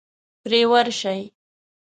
[0.41, 1.19] پرې ورشئ.